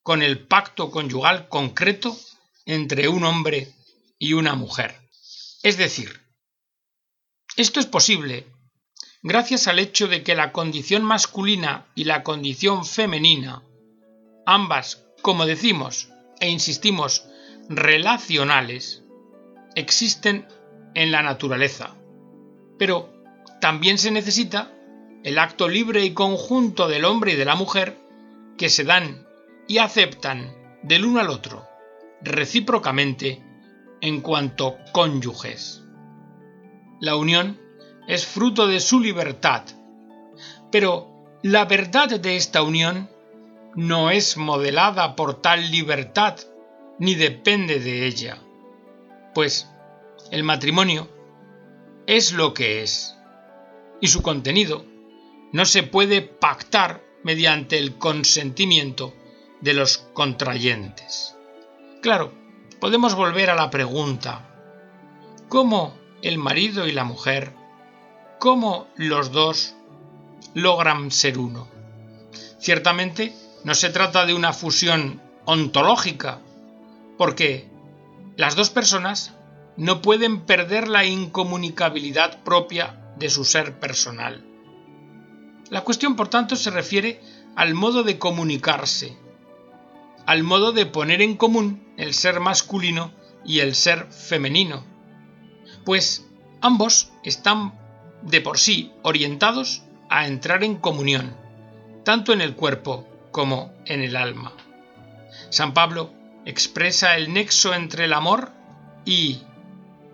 con 0.03 0.23
el 0.23 0.47
pacto 0.47 0.91
conyugal 0.91 1.49
concreto 1.49 2.17
entre 2.65 3.09
un 3.09 3.25
hombre 3.25 3.73
y 4.19 4.35
una 4.35 4.55
mujer. 4.55 5.01
Es 5.63 5.77
decir, 5.77 6.21
esto 7.57 7.81
es 7.81 7.87
posible 7.87 8.47
gracias 9.23 9.67
al 9.67 9.81
hecho 9.81 10.07
de 10.07 10.23
que 10.23 10.37
la 10.37 10.53
condición 10.53 11.03
masculina 11.03 11.87
y 11.97 12.05
la 12.05 12.23
condición 12.23 12.85
femenina, 12.85 13.63
ambas, 14.47 15.05
como 15.23 15.47
decimos 15.47 16.09
e 16.39 16.49
insistimos, 16.49 17.25
relacionales, 17.69 19.05
existen 19.75 20.47
en 20.95 21.13
la 21.13 21.23
naturaleza. 21.23 21.95
Pero 22.79 23.13
también 23.61 23.99
se 23.99 24.11
necesita 24.11 24.73
el 25.25 25.39
acto 25.39 25.69
libre 25.69 26.05
y 26.05 26.15
conjunto 26.15 26.89
del 26.89 27.05
hombre 27.05 27.33
y 27.33 27.37
de 27.37 27.45
la 27.45 27.55
mujer 27.55 27.97
que 28.57 28.69
se 28.69 28.85
dan 28.85 29.27
y 29.69 29.79
aceptan 29.79 30.55
del 30.83 31.05
uno 31.05 31.21
al 31.21 31.31
otro, 31.31 31.67
recíprocamente, 32.23 33.43
en 34.01 34.21
cuanto 34.21 34.77
cónyuges. 34.93 35.83
La 37.01 37.17
unión 37.17 37.61
es 38.07 38.27
fruto 38.27 38.67
de 38.67 38.81
su 38.81 39.01
libertad. 39.01 39.63
Pero 40.71 41.39
la 41.43 41.65
verdad 41.65 42.09
de 42.21 42.37
esta 42.37 42.63
unión 42.63 43.09
no 43.75 44.11
es 44.11 44.37
modelada 44.37 45.17
por 45.17 45.41
tal 45.43 45.71
libertad 45.71 46.39
ni 46.99 47.15
depende 47.15 47.81
de 47.81 48.07
ella, 48.07 48.39
pues 49.35 49.69
el 50.31 50.43
matrimonio 50.43 51.09
es 52.07 52.33
lo 52.33 52.55
que 52.55 52.83
es, 52.83 53.17
y 54.01 54.09
su 54.09 54.23
contenido 54.23 54.85
no 55.53 55.65
se 55.65 55.83
puede 55.83 56.23
pactar 56.23 57.03
mediante 57.23 57.79
el 57.79 57.99
consentimiento 57.99 59.15
de 59.61 59.75
los 59.75 59.99
contrayentes. 60.13 61.37
Claro, 62.03 62.33
podemos 62.81 63.15
volver 63.15 63.51
a 63.51 63.55
la 63.55 63.71
pregunta, 63.71 64.55
¿cómo 65.49 65.95
el 66.23 66.39
marido 66.39 66.87
y 66.87 66.93
la 66.93 67.05
mujer 67.05 67.53
cómo 68.39 68.89
los 68.97 69.33
dos 69.33 69.75
logran 70.55 71.11
ser 71.11 71.39
uno. 71.39 71.69
Ciertamente 72.59 73.35
no 73.65 73.75
se 73.75 73.91
trata 73.91 74.27
de 74.27 74.35
una 74.35 74.53
fusión 74.53 75.21
ontológica, 75.45 76.41
porque 77.17 77.69
las 78.37 78.57
dos 78.57 78.71
personas 78.71 79.35
no 79.77 80.03
pueden 80.03 80.41
perder 80.41 80.89
la 80.89 81.05
incomunicabilidad 81.05 82.43
propia 82.43 83.13
de 83.19 83.31
su 83.31 83.45
ser 83.45 83.79
personal. 83.79 84.45
La 85.71 85.83
cuestión, 85.83 86.17
por 86.17 86.29
tanto, 86.29 86.57
se 86.57 86.71
refiere 86.71 87.21
al 87.57 87.75
modo 87.75 88.03
de 88.03 88.19
comunicarse, 88.19 89.17
al 90.27 90.43
modo 90.43 90.73
de 90.73 90.87
poner 90.87 91.23
en 91.23 91.37
común 91.37 91.87
el 91.97 92.15
ser 92.15 92.41
masculino 92.41 93.13
y 93.45 93.61
el 93.61 93.75
ser 93.75 94.07
femenino, 94.07 94.85
pues 95.85 96.27
ambos 96.61 97.13
están 97.23 97.75
de 98.23 98.41
por 98.41 98.59
sí 98.59 98.93
orientados 99.03 99.83
a 100.09 100.27
entrar 100.27 100.65
en 100.65 100.77
comunión, 100.77 101.37
tanto 102.05 102.33
en 102.33 102.41
el 102.41 102.55
cuerpo 102.55 103.07
como 103.31 103.73
en 103.87 104.03
el 104.03 104.17
alma. 104.17 104.53
San 105.51 105.75
Pablo 105.75 106.11
expresa 106.47 107.17
el 107.17 107.35
nexo 107.35 107.75
entre 107.75 108.05
el 108.05 108.15
amor 108.15 108.53
y 109.05 109.43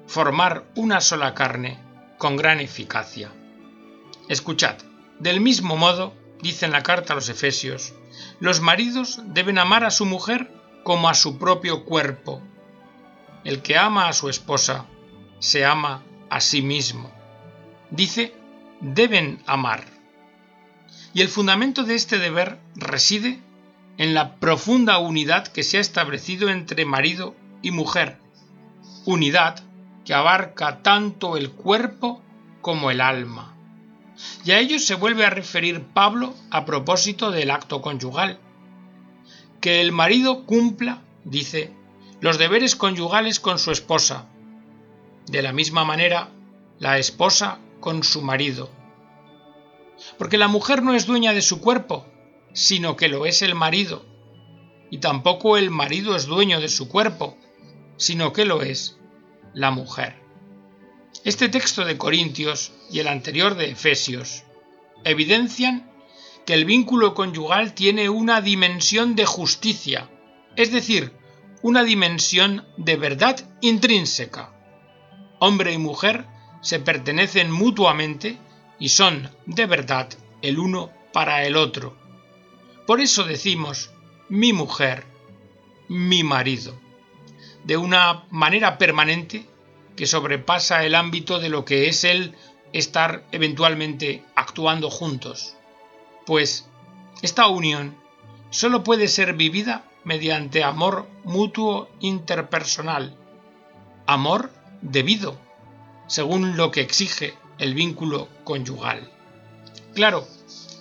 formar 0.06 0.64
una 0.74 1.00
sola 1.00 1.34
carne 1.34 1.78
con 2.18 2.36
gran 2.36 2.58
eficacia. 2.58 3.30
Escuchad, 4.28 4.76
del 5.18 5.40
mismo 5.40 5.76
modo, 5.76 6.14
dice 6.40 6.64
en 6.66 6.72
la 6.72 6.82
carta 6.82 7.12
a 7.12 7.16
los 7.16 7.28
Efesios, 7.28 7.94
los 8.40 8.60
maridos 8.60 9.20
deben 9.26 9.58
amar 9.58 9.84
a 9.84 9.90
su 9.90 10.06
mujer 10.06 10.50
como 10.84 11.08
a 11.08 11.14
su 11.14 11.38
propio 11.38 11.84
cuerpo. 11.84 12.42
El 13.44 13.60
que 13.60 13.76
ama 13.76 14.08
a 14.08 14.12
su 14.12 14.28
esposa 14.28 14.86
se 15.38 15.64
ama 15.66 16.02
a 16.30 16.40
sí 16.40 16.62
mismo. 16.62 17.12
Dice, 17.90 18.34
deben 18.80 19.42
amar. 19.46 19.84
Y 21.12 21.20
el 21.20 21.28
fundamento 21.28 21.84
de 21.84 21.94
este 21.94 22.18
deber 22.18 22.58
reside 22.74 23.42
en 24.02 24.14
la 24.14 24.34
profunda 24.34 24.98
unidad 24.98 25.46
que 25.46 25.62
se 25.62 25.78
ha 25.78 25.80
establecido 25.80 26.48
entre 26.48 26.84
marido 26.84 27.36
y 27.62 27.70
mujer, 27.70 28.18
unidad 29.04 29.62
que 30.04 30.12
abarca 30.12 30.82
tanto 30.82 31.36
el 31.36 31.52
cuerpo 31.52 32.20
como 32.62 32.90
el 32.90 33.00
alma. 33.00 33.54
Y 34.44 34.50
a 34.50 34.58
ello 34.58 34.80
se 34.80 34.96
vuelve 34.96 35.24
a 35.24 35.30
referir 35.30 35.84
Pablo 35.84 36.34
a 36.50 36.64
propósito 36.64 37.30
del 37.30 37.52
acto 37.52 37.80
conyugal. 37.80 38.40
Que 39.60 39.80
el 39.80 39.92
marido 39.92 40.46
cumpla, 40.46 40.98
dice, 41.22 41.72
los 42.20 42.38
deberes 42.38 42.74
conyugales 42.74 43.38
con 43.38 43.60
su 43.60 43.70
esposa. 43.70 44.26
De 45.28 45.42
la 45.42 45.52
misma 45.52 45.84
manera, 45.84 46.28
la 46.80 46.98
esposa 46.98 47.60
con 47.78 48.02
su 48.02 48.20
marido. 48.20 48.68
Porque 50.18 50.38
la 50.38 50.48
mujer 50.48 50.82
no 50.82 50.92
es 50.92 51.06
dueña 51.06 51.32
de 51.32 51.42
su 51.42 51.60
cuerpo, 51.60 52.04
sino 52.52 52.96
que 52.96 53.08
lo 53.08 53.26
es 53.26 53.42
el 53.42 53.54
marido. 53.54 54.04
Y 54.90 54.98
tampoco 54.98 55.56
el 55.56 55.70
marido 55.70 56.16
es 56.16 56.26
dueño 56.26 56.60
de 56.60 56.68
su 56.68 56.88
cuerpo, 56.88 57.36
sino 57.96 58.32
que 58.32 58.44
lo 58.44 58.62
es 58.62 58.98
la 59.54 59.70
mujer. 59.70 60.16
Este 61.24 61.48
texto 61.48 61.84
de 61.84 61.96
Corintios 61.96 62.72
y 62.90 62.98
el 62.98 63.08
anterior 63.08 63.54
de 63.54 63.70
Efesios 63.70 64.44
evidencian 65.04 65.90
que 66.44 66.54
el 66.54 66.64
vínculo 66.64 67.14
conyugal 67.14 67.74
tiene 67.74 68.08
una 68.08 68.40
dimensión 68.40 69.14
de 69.14 69.26
justicia, 69.26 70.10
es 70.56 70.72
decir, 70.72 71.12
una 71.62 71.84
dimensión 71.84 72.66
de 72.76 72.96
verdad 72.96 73.38
intrínseca. 73.60 74.52
Hombre 75.38 75.72
y 75.72 75.78
mujer 75.78 76.26
se 76.60 76.80
pertenecen 76.80 77.50
mutuamente 77.50 78.38
y 78.78 78.88
son 78.88 79.30
de 79.46 79.66
verdad 79.66 80.08
el 80.40 80.58
uno 80.58 80.90
para 81.12 81.44
el 81.46 81.56
otro. 81.56 82.01
Por 82.86 83.00
eso 83.00 83.24
decimos 83.24 83.90
mi 84.28 84.52
mujer, 84.52 85.04
mi 85.88 86.24
marido, 86.24 86.74
de 87.64 87.76
una 87.76 88.24
manera 88.30 88.76
permanente 88.78 89.46
que 89.94 90.06
sobrepasa 90.06 90.84
el 90.84 90.94
ámbito 90.94 91.38
de 91.38 91.48
lo 91.48 91.64
que 91.64 91.88
es 91.88 92.02
el 92.04 92.34
estar 92.72 93.24
eventualmente 93.30 94.24
actuando 94.34 94.90
juntos. 94.90 95.56
Pues 96.26 96.66
esta 97.20 97.46
unión 97.46 97.94
solo 98.50 98.82
puede 98.82 99.06
ser 99.06 99.34
vivida 99.34 99.84
mediante 100.04 100.64
amor 100.64 101.06
mutuo 101.24 101.88
interpersonal, 102.00 103.16
amor 104.06 104.50
debido, 104.80 105.38
según 106.08 106.56
lo 106.56 106.72
que 106.72 106.80
exige 106.80 107.34
el 107.58 107.74
vínculo 107.74 108.28
conyugal. 108.44 109.08
Claro 109.94 110.26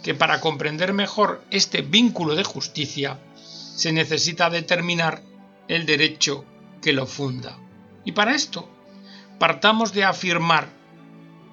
que 0.03 0.13
para 0.13 0.41
comprender 0.41 0.93
mejor 0.93 1.43
este 1.51 1.81
vínculo 1.81 2.35
de 2.35 2.43
justicia 2.43 3.19
se 3.35 3.91
necesita 3.91 4.49
determinar 4.49 5.21
el 5.67 5.85
derecho 5.85 6.45
que 6.81 6.93
lo 6.93 7.05
funda. 7.05 7.57
Y 8.03 8.13
para 8.13 8.35
esto 8.35 8.69
partamos 9.39 9.93
de 9.93 10.03
afirmar 10.03 10.69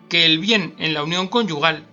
que 0.09 0.25
el 0.25 0.39
bien 0.39 0.75
en 0.79 0.95
la 0.95 1.03
unión 1.03 1.29
conyugal 1.29 1.85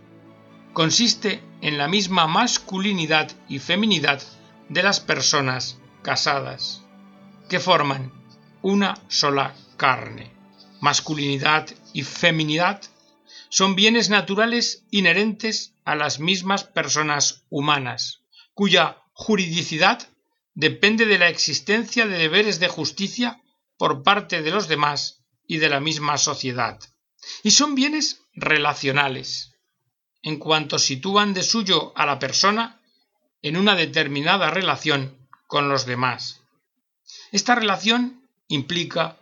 consiste 0.73 1.41
en 1.61 1.77
la 1.77 1.87
misma 1.87 2.27
masculinidad 2.27 3.31
y 3.47 3.59
feminidad 3.59 4.21
de 4.69 4.83
las 4.83 4.99
personas 4.99 5.77
casadas, 6.01 6.83
que 7.49 7.59
forman 7.59 8.11
una 8.61 8.95
sola 9.07 9.55
carne. 9.77 10.31
Masculinidad 10.81 11.67
y 11.93 12.03
feminidad 12.03 12.81
son 13.49 13.75
bienes 13.75 14.09
naturales 14.09 14.83
inherentes 14.91 15.74
a 15.85 15.95
las 15.95 16.19
mismas 16.19 16.63
personas 16.63 17.43
humanas, 17.49 18.21
cuya 18.53 18.97
juridicidad 19.13 20.07
depende 20.55 21.05
de 21.05 21.19
la 21.19 21.29
existencia 21.29 22.07
de 22.07 22.17
deberes 22.17 22.59
de 22.59 22.67
justicia 22.67 23.41
por 23.77 24.03
parte 24.03 24.41
de 24.41 24.51
los 24.51 24.67
demás 24.67 25.23
y 25.47 25.57
de 25.57 25.69
la 25.69 25.79
misma 25.79 26.17
sociedad. 26.17 26.79
Y 27.43 27.51
son 27.51 27.75
bienes 27.75 28.21
relacionales, 28.33 29.53
en 30.23 30.37
cuanto 30.37 30.79
sitúan 30.79 31.33
de 31.33 31.43
suyo 31.43 31.93
a 31.95 32.05
la 32.05 32.19
persona 32.19 32.81
en 33.41 33.57
una 33.57 33.75
determinada 33.75 34.49
relación 34.49 35.15
con 35.47 35.69
los 35.69 35.85
demás. 35.85 36.41
Esta 37.31 37.53
relación 37.53 38.27
implica 38.47 39.17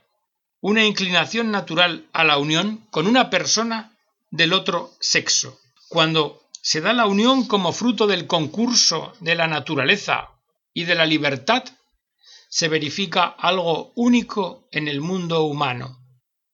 una 0.61 0.85
inclinación 0.85 1.51
natural 1.51 2.07
a 2.13 2.23
la 2.23 2.37
unión 2.37 2.87
con 2.89 3.07
una 3.07 3.29
persona 3.29 3.97
del 4.31 4.53
otro 4.53 4.93
sexo. 5.01 5.59
Cuando 5.89 6.42
se 6.65 6.79
da 6.79 6.93
la 6.93 7.07
unión 7.07 7.45
como 7.45 7.73
fruto 7.73 8.07
del 8.07 8.25
concurso 8.25 9.11
de 9.19 9.35
la 9.35 9.47
naturaleza 9.47 10.29
y 10.73 10.85
de 10.85 10.95
la 10.95 11.05
libertad, 11.05 11.65
se 12.47 12.69
verifica 12.69 13.25
algo 13.25 13.91
único 13.95 14.69
en 14.71 14.87
el 14.87 15.01
mundo 15.01 15.43
humano. 15.43 15.99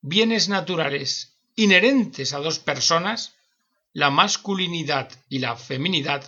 Bienes 0.02 0.50
naturales 0.50 1.38
inherentes 1.56 2.34
a 2.34 2.40
dos 2.40 2.58
personas, 2.58 3.36
la 3.94 4.10
masculinidad 4.10 5.12
y 5.30 5.40
la 5.40 5.56
feminidad, 5.56 6.24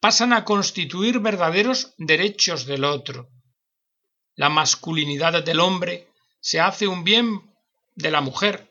pasan 0.00 0.34
a 0.34 0.44
constituir 0.44 1.20
verdaderos 1.20 1.94
derechos 1.96 2.66
del 2.66 2.84
otro. 2.84 3.30
La 4.34 4.50
masculinidad 4.50 5.42
del 5.42 5.60
hombre 5.60 6.08
se 6.40 6.60
hace 6.60 6.86
un 6.86 7.02
bien 7.02 7.50
de 7.94 8.10
la 8.10 8.20
mujer, 8.20 8.68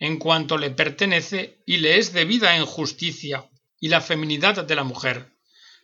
en 0.00 0.18
cuanto 0.18 0.58
le 0.58 0.72
pertenece 0.72 1.62
y 1.66 1.76
le 1.76 1.98
es 1.98 2.12
debida 2.12 2.56
en 2.56 2.66
justicia, 2.66 3.48
y 3.80 3.88
la 3.88 4.00
feminidad 4.00 4.64
de 4.64 4.74
la 4.76 4.84
mujer 4.84 5.32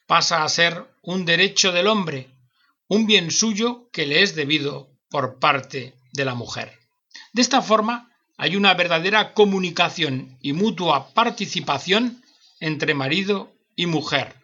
pasa 0.07 0.45
a 0.45 0.49
ser 0.49 0.85
un 1.03 1.25
derecho 1.25 1.73
del 1.73 1.89
hombre, 1.89 2.29
un 2.89 3.07
bien 3.07 3.31
suyo 3.31 3.89
que 3.91 4.07
le 4.07 4.23
es 4.23 4.37
debido 4.37 4.89
por 5.09 5.39
parte 5.39 5.95
de 6.13 6.25
la 6.25 6.35
mujer. 6.35 6.79
De 7.33 7.43
esta 7.43 7.63
forma, 7.63 8.13
hay 8.37 8.55
una 8.55 8.75
verdadera 8.75 9.33
comunicación 9.33 10.39
y 10.41 10.53
mutua 10.53 11.13
participación 11.15 12.23
entre 12.61 12.95
marido 12.95 13.53
y 13.75 13.87
mujer. 13.87 14.35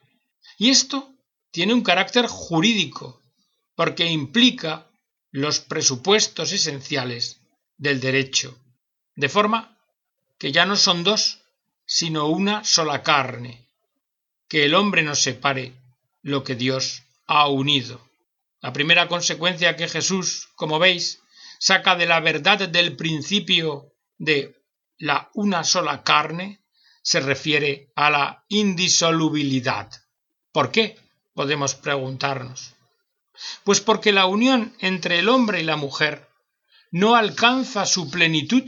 Y 0.58 0.70
esto 0.70 1.10
tiene 1.50 1.74
un 1.74 1.82
carácter 1.82 2.26
jurídico, 2.26 3.20
porque 3.74 4.06
implica 4.06 4.86
los 5.30 5.60
presupuestos 5.60 6.52
esenciales 6.52 7.40
del 7.76 8.00
derecho, 8.00 8.58
de 9.14 9.28
forma 9.28 9.78
que 10.38 10.52
ya 10.52 10.66
no 10.66 10.76
son 10.76 11.04
dos, 11.04 11.41
sino 11.94 12.28
una 12.28 12.64
sola 12.64 13.02
carne, 13.02 13.68
que 14.48 14.64
el 14.64 14.74
hombre 14.74 15.02
no 15.02 15.14
separe 15.14 15.74
lo 16.22 16.42
que 16.42 16.54
Dios 16.54 17.02
ha 17.26 17.48
unido. 17.48 18.00
La 18.62 18.72
primera 18.72 19.08
consecuencia 19.08 19.76
que 19.76 19.88
Jesús, 19.88 20.48
como 20.54 20.78
veis, 20.78 21.20
saca 21.58 21.94
de 21.94 22.06
la 22.06 22.20
verdad 22.20 22.66
del 22.66 22.96
principio 22.96 23.92
de 24.16 24.56
la 24.96 25.28
una 25.34 25.64
sola 25.64 26.02
carne, 26.02 26.64
se 27.02 27.20
refiere 27.20 27.92
a 27.94 28.08
la 28.08 28.42
indisolubilidad. 28.48 29.90
¿Por 30.50 30.70
qué? 30.70 30.98
Podemos 31.34 31.74
preguntarnos. 31.74 32.72
Pues 33.64 33.82
porque 33.82 34.12
la 34.12 34.24
unión 34.24 34.74
entre 34.78 35.18
el 35.18 35.28
hombre 35.28 35.60
y 35.60 35.64
la 35.64 35.76
mujer 35.76 36.26
no 36.90 37.16
alcanza 37.16 37.84
su 37.84 38.10
plenitud 38.10 38.64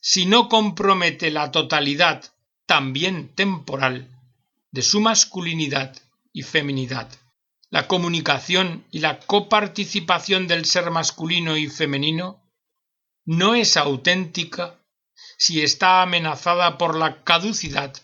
si 0.00 0.26
no 0.26 0.48
compromete 0.48 1.30
la 1.30 1.52
totalidad, 1.52 2.32
también 2.66 3.34
temporal, 3.34 4.10
de 4.70 4.82
su 4.82 5.00
masculinidad 5.00 5.96
y 6.32 6.42
feminidad 6.42 7.08
la 7.70 7.88
comunicación 7.88 8.86
y 8.90 9.00
la 9.00 9.18
coparticipación 9.18 10.46
del 10.46 10.64
ser 10.64 10.90
masculino 10.90 11.56
y 11.56 11.68
femenino 11.68 12.42
no 13.24 13.54
es 13.54 13.76
auténtica 13.76 14.78
si 15.36 15.62
está 15.62 16.02
amenazada 16.02 16.78
por 16.78 16.96
la 16.96 17.24
caducidad 17.24 17.94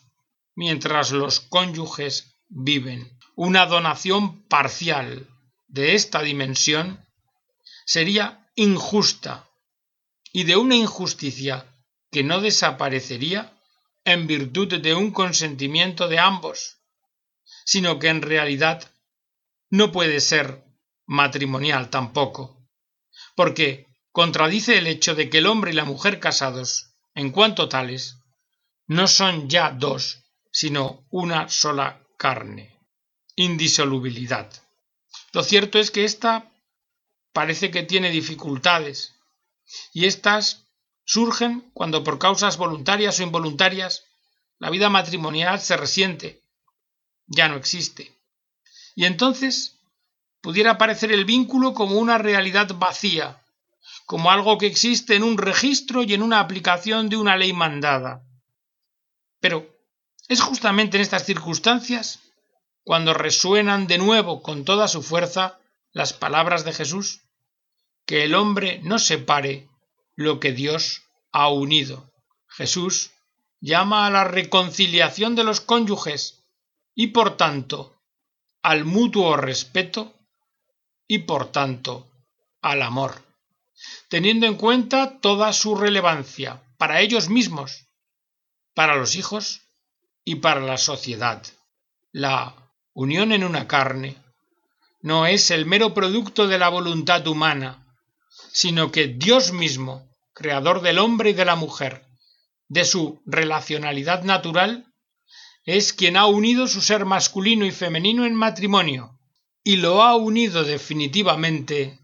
mientras 0.55 1.13
los 1.13 1.41
cónyuges 1.41 2.35
viven. 2.49 3.19
Una 3.37 3.67
donación 3.67 4.43
parcial 4.49 5.29
de 5.69 5.95
esta 5.95 6.23
dimensión 6.23 7.07
sería 7.87 8.51
injusta 8.57 9.49
y 10.33 10.45
de 10.45 10.57
una 10.57 10.75
injusticia 10.75 11.67
que 12.11 12.25
no 12.25 12.41
desaparecería 12.41 13.53
en 14.05 14.27
virtud 14.27 14.81
de 14.81 14.95
un 14.95 15.13
consentimiento 15.13 16.09
de 16.09 16.19
ambos, 16.19 16.79
sino 17.65 17.99
que 17.99 18.09
en 18.09 18.23
realidad 18.23 18.91
no 19.71 19.93
puede 19.93 20.21
ser 20.21 20.65
matrimonial 21.07 21.91
tampoco, 21.91 22.69
porque 23.37 23.87
contradice 24.11 24.79
el 24.79 24.87
hecho 24.87 25.15
de 25.15 25.31
que 25.31 25.39
el 25.39 25.47
hombre 25.47 25.71
y 25.71 25.75
la 25.75 25.85
mujer 25.85 26.21
casados, 26.21 26.95
en 27.15 27.31
cuanto 27.31 27.69
tales, 27.69 28.19
no 28.87 29.07
son 29.07 29.49
ya 29.49 29.71
dos, 29.71 30.25
sino 30.51 31.07
una 31.11 31.49
sola 31.49 32.01
carne. 32.19 32.79
Indisolubilidad. 33.37 34.51
Lo 35.33 35.43
cierto 35.43 35.79
es 35.79 35.91
que 35.91 36.05
ésta 36.05 36.53
parece 37.33 37.71
que 37.71 37.83
tiene 37.83 38.11
dificultades, 38.11 39.15
y 39.95 40.05
éstas 40.05 40.62
surgen 41.05 41.71
cuando 41.75 42.05
por 42.05 42.19
causas 42.19 42.57
voluntarias 42.57 43.19
o 43.19 43.23
involuntarias 43.23 44.05
la 44.59 44.71
vida 44.71 44.89
matrimonial 44.89 45.61
se 45.61 45.77
resiente, 45.77 46.43
ya 47.27 47.49
no 47.49 47.57
existe. 47.57 48.17
Y 48.95 49.07
entonces 49.07 49.77
pudiera 50.41 50.73
aparecer 50.73 51.13
el 51.13 51.25
vínculo 51.25 51.75
como 51.75 51.99
una 51.99 52.19
realidad 52.19 52.71
vacía, 52.77 53.43
como 54.07 54.31
algo 54.31 54.59
que 54.59 54.67
existe 54.67 55.17
en 55.17 55.23
un 55.23 55.39
registro 55.39 56.03
y 56.03 56.15
en 56.15 56.23
una 56.23 56.41
aplicación 56.41 57.09
de 57.09 57.17
una 57.17 57.37
ley 57.37 57.53
mandada. 57.53 58.25
Pero 59.41 59.67
es 60.29 60.41
justamente 60.41 60.97
en 60.97 61.03
estas 61.03 61.25
circunstancias 61.25 62.21
cuando 62.85 63.15
resuenan 63.15 63.87
de 63.87 63.99
nuevo 63.99 64.43
con 64.43 64.65
toda 64.65 64.89
su 64.89 65.03
fuerza 65.03 65.59
las 65.93 66.13
palabras 66.13 66.65
de 66.65 66.73
Jesús, 66.73 67.23
que 68.07 68.25
el 68.25 68.35
hombre 68.35 68.81
no 68.83 68.99
separe 68.99 69.69
lo 70.17 70.41
que 70.41 70.53
Dios 70.53 71.03
ha 71.33 71.49
unido. 71.49 72.11
Jesús 72.49 73.13
llama 73.61 74.07
a 74.07 74.11
la 74.11 74.25
reconciliación 74.25 75.35
de 75.35 75.45
los 75.45 75.61
cónyuges 75.61 76.45
y 76.95 77.09
por 77.09 77.37
tanto 77.37 77.97
al 78.63 78.85
mutuo 78.85 79.37
respeto 79.37 80.15
y 81.07 81.19
por 81.21 81.51
tanto 81.51 82.09
al 82.61 82.83
amor, 82.83 83.23
teniendo 84.09 84.47
en 84.47 84.57
cuenta 84.57 85.21
toda 85.21 85.53
su 85.53 85.75
relevancia 85.75 86.63
para 86.79 87.01
ellos 87.01 87.29
mismos, 87.29 87.87
para 88.75 88.97
los 88.97 89.17
hijos 89.17 89.63
y 90.25 90.37
para 90.37 90.61
la 90.61 90.79
sociedad. 90.79 91.45
La 92.13 92.55
unión 92.93 93.33
en 93.33 93.45
una 93.45 93.67
carne 93.67 94.17
no 95.01 95.27
es 95.27 95.51
el 95.51 95.67
mero 95.67 95.95
producto 95.95 96.47
de 96.47 96.59
la 96.59 96.69
voluntad 96.69 97.27
humana, 97.27 97.82
sino 98.53 98.93
que 98.93 99.09
Dios 99.09 99.53
mismo, 99.53 100.09
creador 100.35 100.83
del 100.83 100.99
hombre 100.99 101.31
y 101.31 101.33
de 101.33 101.45
la 101.45 101.57
mujer, 101.57 102.05
de 102.69 102.85
su 102.85 103.21
relacionalidad 103.27 104.25
natural, 104.25 104.87
es 105.65 105.93
quien 105.93 106.17
ha 106.17 106.27
unido 106.27 106.67
su 106.67 106.81
ser 106.81 107.05
masculino 107.05 107.65
y 107.65 107.71
femenino 107.71 108.27
en 108.27 108.35
matrimonio, 108.35 109.19
y 109.65 109.77
lo 109.77 110.03
ha 110.03 110.17
unido 110.17 110.65
definitivamente 110.65 112.01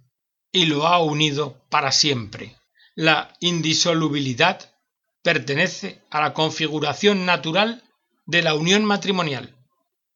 y 0.52 0.66
lo 0.66 0.86
ha 0.86 1.02
unido 1.02 1.60
para 1.68 1.92
siempre. 1.92 2.56
La 2.94 3.34
indisolubilidad 3.40 4.74
pertenece 5.22 6.02
a 6.10 6.20
la 6.20 6.34
configuración 6.34 7.26
natural 7.26 7.82
de 8.26 8.42
la 8.42 8.54
unión 8.54 8.84
matrimonial 8.84 9.54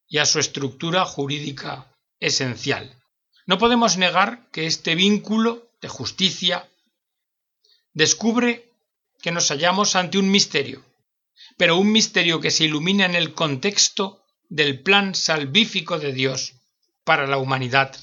y 0.09 0.18
a 0.18 0.27
su 0.27 0.38
estructura 0.38 1.05
jurídica 1.05 1.92
esencial. 2.20 2.96
No 3.46 3.59
podemos 3.59 3.96
negar 3.96 4.48
que 4.53 4.66
este 4.66 4.94
vínculo 4.94 5.68
de 5.83 5.88
justicia 5.88 6.68
descubre 7.92 8.73
que 9.21 9.33
nos 9.33 9.49
hallamos 9.49 9.97
ante 9.97 10.16
un 10.18 10.31
misterio, 10.31 10.83
pero 11.59 11.77
un 11.77 11.92
misterio 11.92 12.40
que 12.40 12.51
se 12.51 12.64
ilumina 12.64 13.05
en 13.05 13.14
el 13.14 13.35
contexto 13.35 14.25
del 14.49 14.81
plan 14.83 15.14
salvífico 15.14 15.99
de 15.99 16.12
Dios 16.12 16.55
para 17.05 17.27
la 17.27 17.38
humanidad 17.38 17.95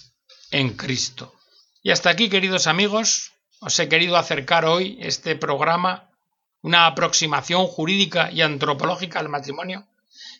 en 0.51 0.75
Cristo. 0.75 1.33
Y 1.81 1.91
hasta 1.91 2.09
aquí, 2.09 2.29
queridos 2.29 2.67
amigos, 2.67 3.31
os 3.59 3.79
he 3.79 3.89
querido 3.89 4.17
acercar 4.17 4.65
hoy 4.65 4.97
este 5.01 5.35
programa, 5.35 6.09
una 6.61 6.85
aproximación 6.85 7.65
jurídica 7.67 8.31
y 8.31 8.41
antropológica 8.41 9.19
al 9.19 9.29
matrimonio, 9.29 9.87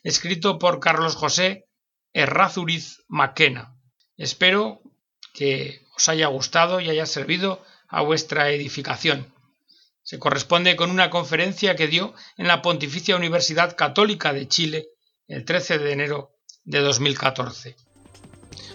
escrito 0.02 0.58
por 0.58 0.80
Carlos 0.80 1.16
José 1.16 1.68
Errázuriz 2.12 3.02
Maquena. 3.08 3.76
Espero 4.16 4.82
que 5.32 5.86
os 6.00 6.08
haya 6.08 6.28
gustado 6.28 6.80
y 6.80 6.88
haya 6.88 7.04
servido 7.04 7.62
a 7.86 8.00
vuestra 8.00 8.50
edificación. 8.50 9.34
Se 10.02 10.18
corresponde 10.18 10.74
con 10.74 10.90
una 10.90 11.10
conferencia 11.10 11.76
que 11.76 11.88
dio 11.88 12.14
en 12.38 12.48
la 12.48 12.62
Pontificia 12.62 13.16
Universidad 13.16 13.76
Católica 13.76 14.32
de 14.32 14.48
Chile 14.48 14.88
el 15.28 15.44
13 15.44 15.78
de 15.78 15.92
enero 15.92 16.30
de 16.64 16.80
2014. 16.80 17.76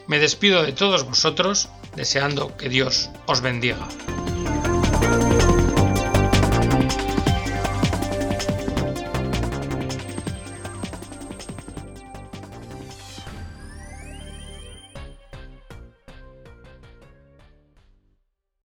Me 0.07 0.19
despido 0.19 0.61
de 0.61 0.73
todos 0.73 1.03
vosotros 1.03 1.67
deseando 1.95 2.55
que 2.57 2.69
Dios 2.69 3.09
os 3.25 3.41
bendiga. 3.41 3.87